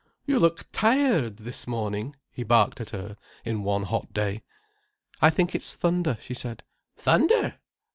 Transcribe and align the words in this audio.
"You 0.25 0.39
look 0.39 0.65
tired 0.71 1.37
this 1.37 1.67
morning," 1.67 2.15
he 2.31 2.41
barked 2.43 2.81
at 2.81 2.89
her 2.89 3.17
one 3.45 3.83
hot 3.83 4.11
day. 4.13 4.41
"I 5.21 5.29
think 5.29 5.53
it's 5.53 5.75
thunder," 5.75 6.17
she 6.19 6.33
said. 6.33 6.63
"Thunder! 6.97 7.59